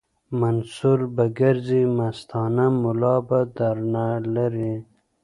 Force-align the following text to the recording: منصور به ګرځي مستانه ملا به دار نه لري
منصور 0.41 0.99
به 1.15 1.25
ګرځي 1.39 1.83
مستانه 1.97 2.65
ملا 2.81 3.15
به 3.27 3.39
دار 3.55 3.77
نه 3.93 4.05
لري 4.35 4.73